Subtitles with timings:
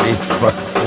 [0.00, 0.81] ain't fucking.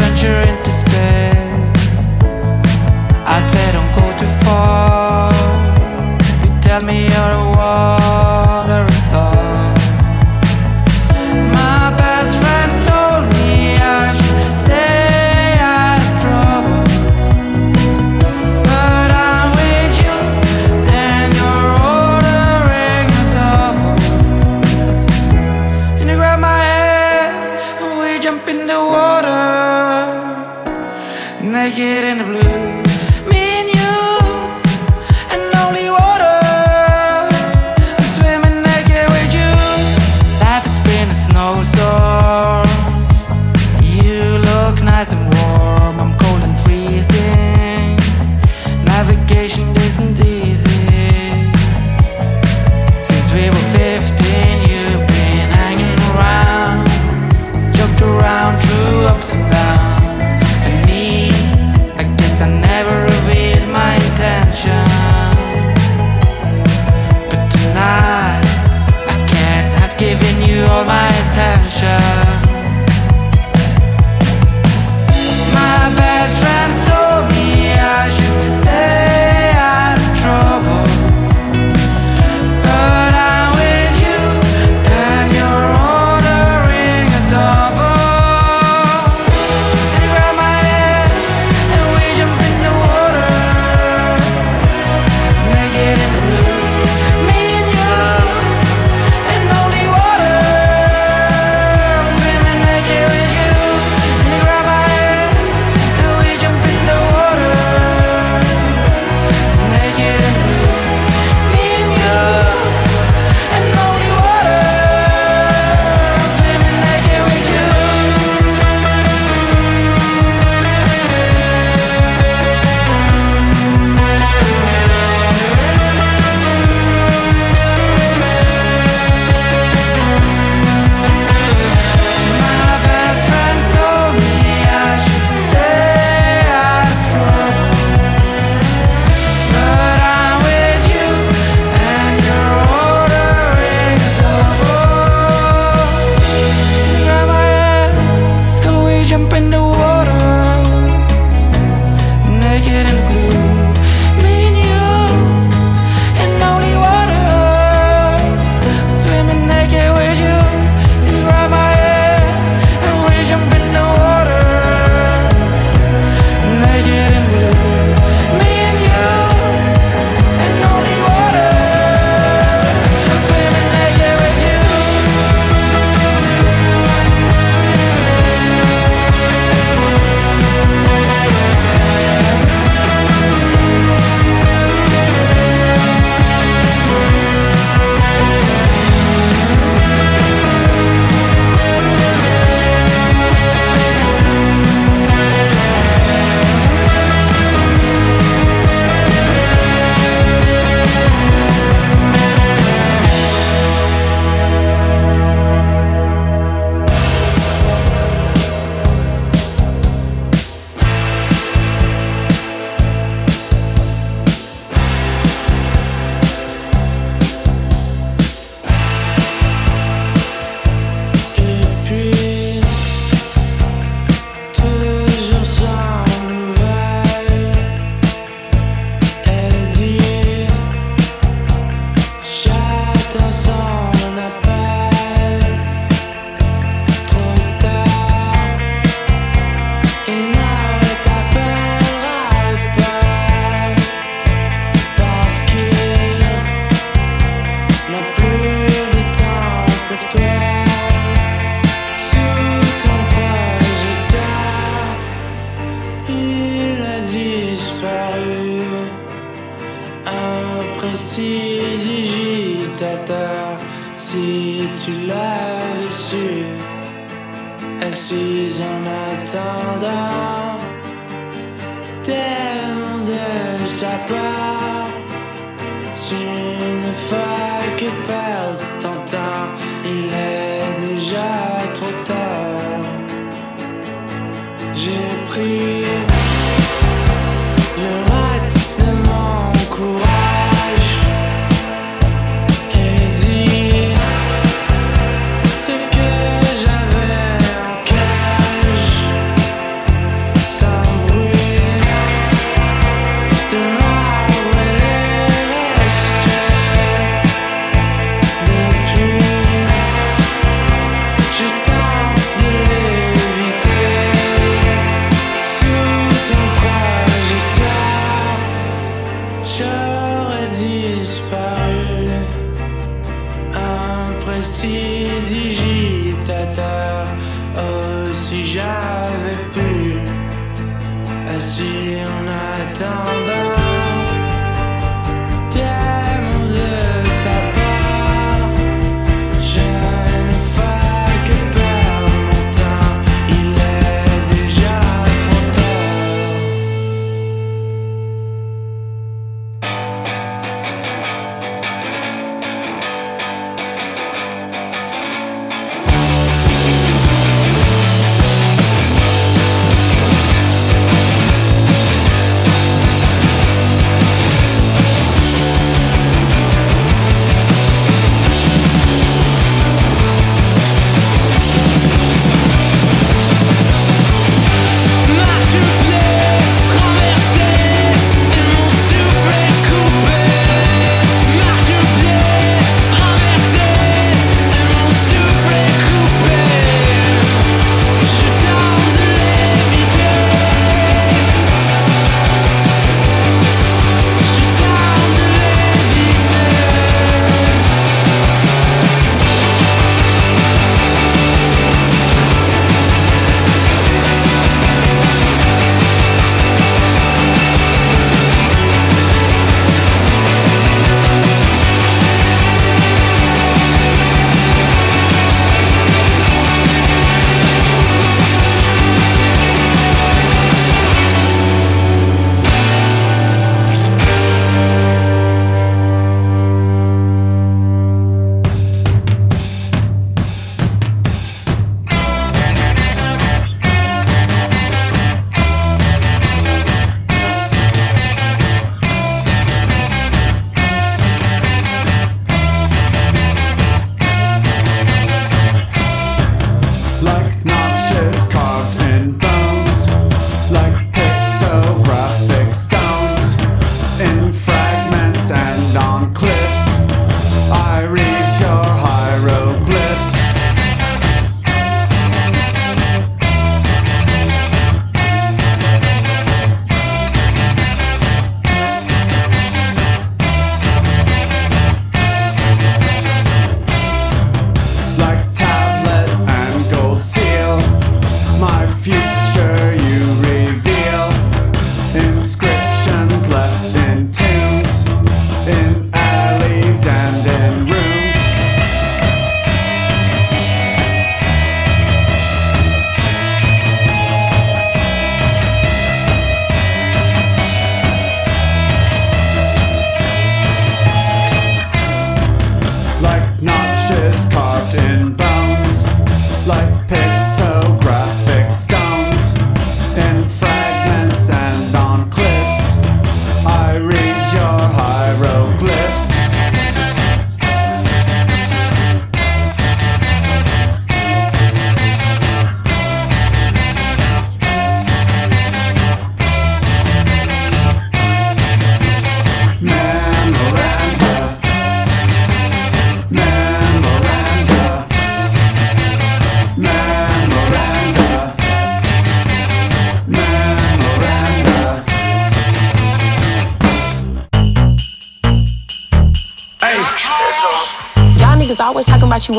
[0.00, 0.79] Venture into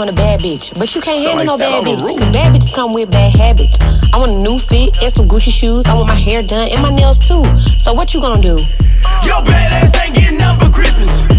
[0.02, 2.18] want a bad bitch, but you can't Sound handle like no bad on bitch.
[2.18, 3.78] Cause bad bitches come with bad habits.
[4.12, 5.86] I want a new fit and some Gucci shoes.
[5.86, 7.46] I want my hair done and my nails too.
[7.78, 8.58] So what you gonna do?
[9.22, 11.31] Yo, badass ain't getting up for Christmas.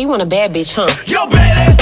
[0.00, 0.88] you want a bad bitch, huh?
[1.06, 1.77] Yo, badass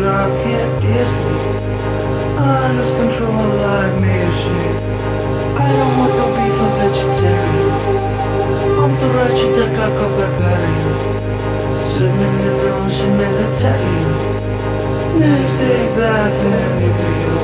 [0.00, 1.38] drop, can't diss me.
[2.40, 4.76] I lose control like me or shit.
[5.60, 7.72] I don't want no beef, I'm vegetarian.
[8.76, 10.92] Mam to raczej tak jak barbarian.
[11.74, 14.12] Swimming in the ocean, meditarian.
[15.20, 17.39] Next day, bath and every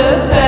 [0.00, 0.39] 그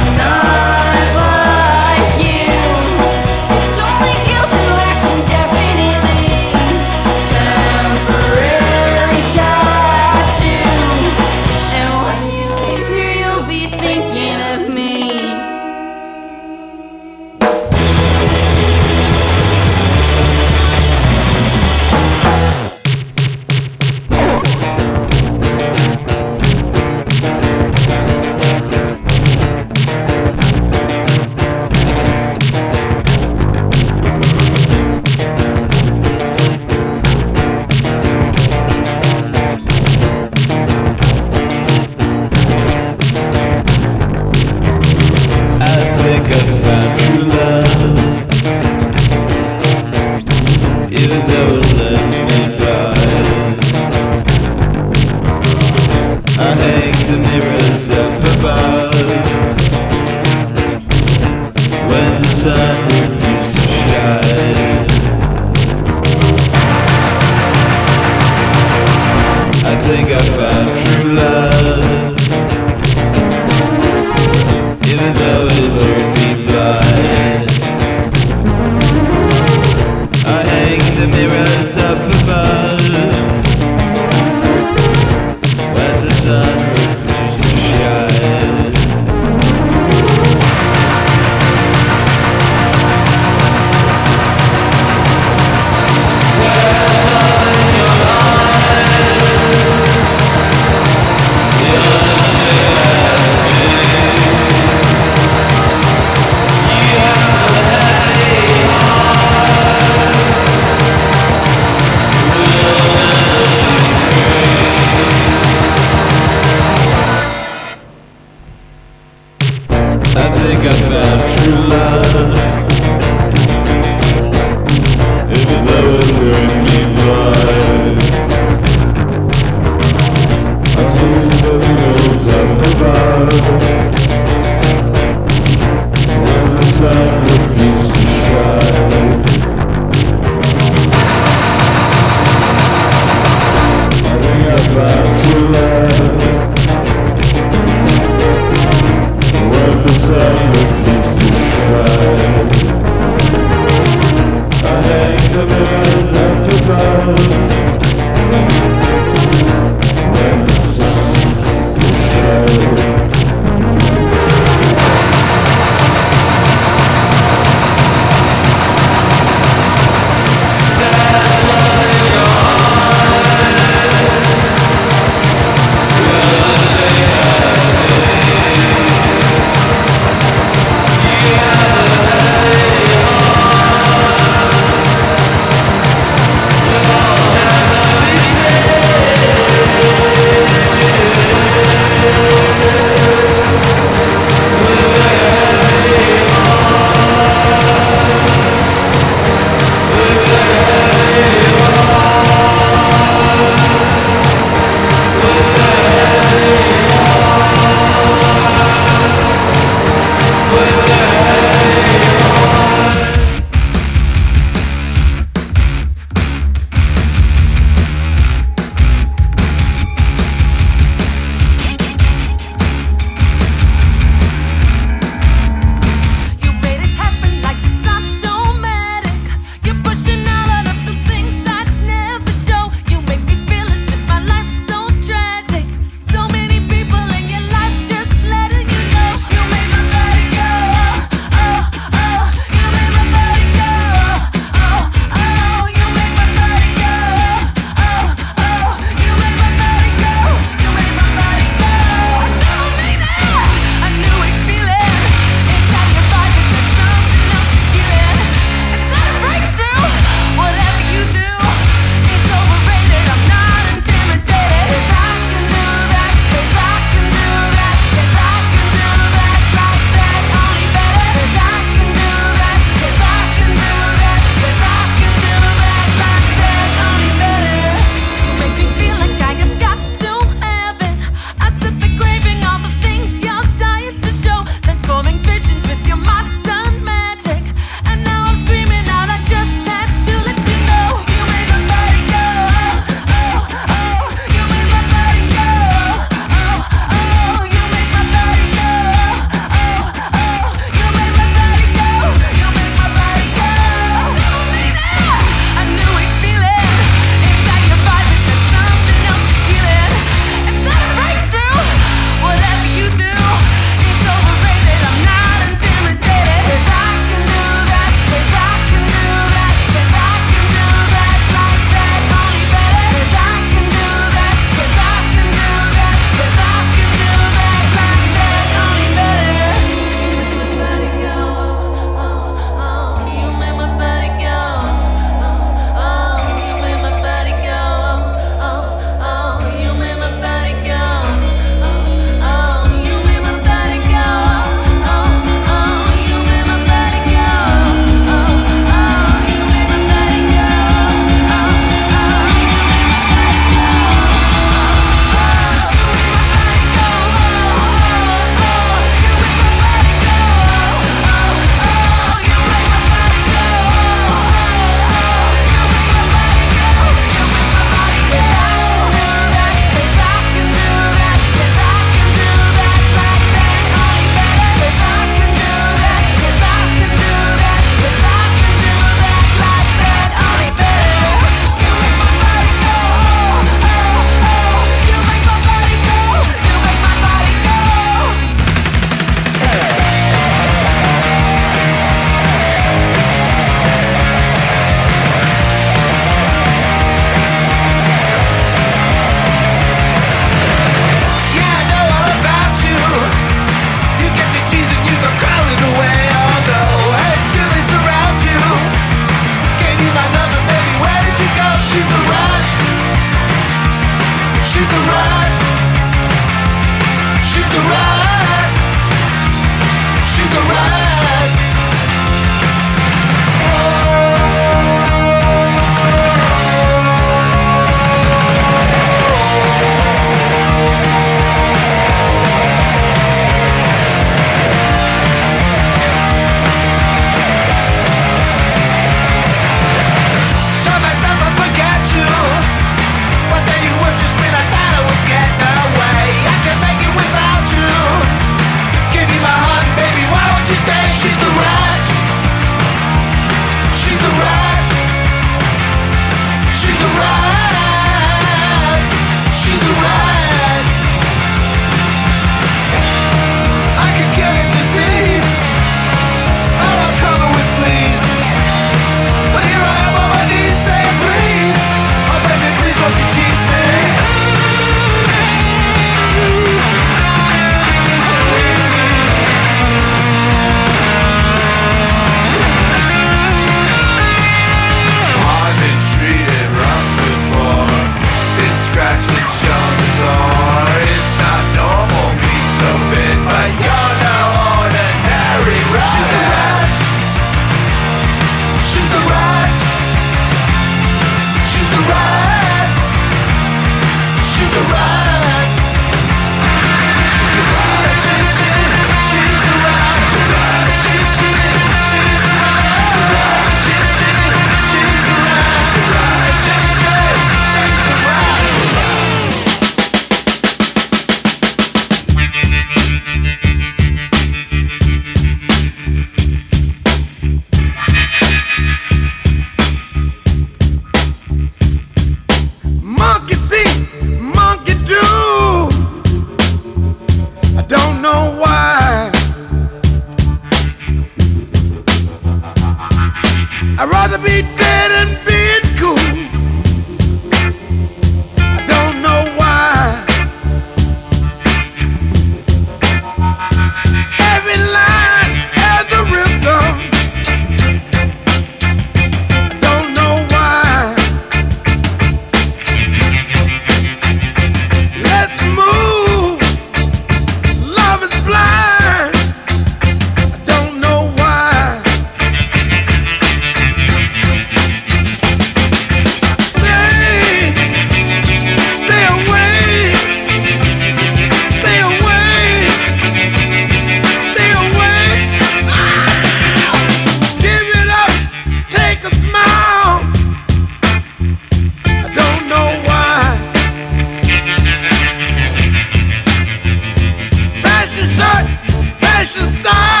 [599.31, 600.00] should stop.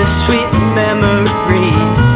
[0.00, 2.10] the sweet memories.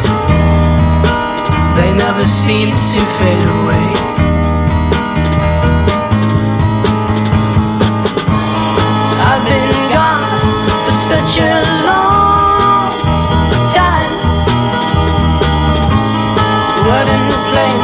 [1.76, 3.88] They never seem to fade away.
[9.28, 12.90] I've been gone for such a long
[13.76, 14.14] time.
[16.86, 17.83] What in the?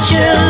[0.00, 0.49] such a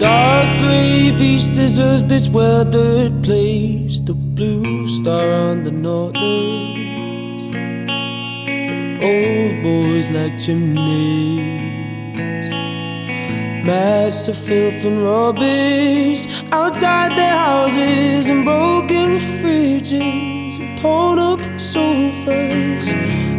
[0.00, 4.00] Dark grave east of this weathered place.
[4.00, 6.14] The blue star on the north.
[6.14, 6.22] But
[9.04, 11.80] old boys like chimneys.
[13.62, 22.86] mess of filth and rubbish outside their houses, and broken fridges, and torn up sofas.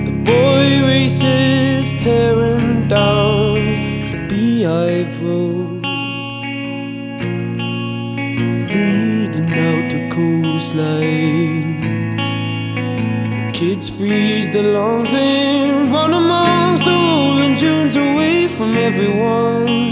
[0.05, 3.55] The boy races tearing down
[4.11, 5.60] the beehive road.
[10.73, 12.21] the
[13.53, 19.90] Kids freeze their lungs and run amongst the rolling and tunes away from everyone.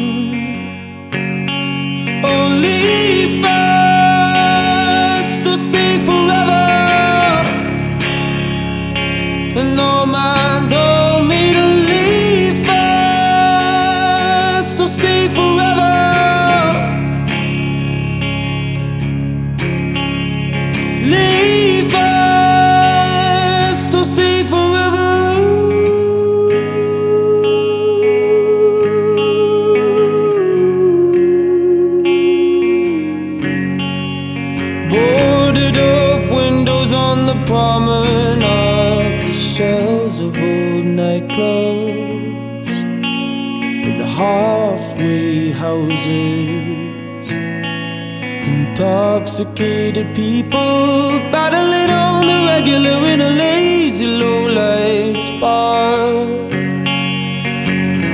[48.80, 56.14] Intoxicated people battling on the regular in a lazy low light bar.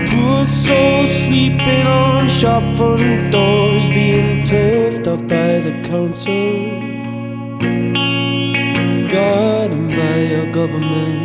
[0.10, 6.56] Poor souls sleeping on shop front doors, being turfed off by the council,
[8.80, 11.25] forgotten by our government.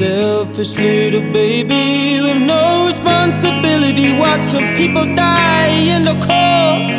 [0.00, 6.90] Selfish little baby with no responsibility, watching people die in the cold.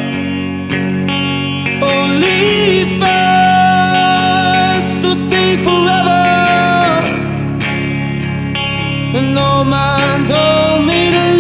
[1.82, 6.22] Only fast or stay forever.
[9.18, 11.31] And no man told me to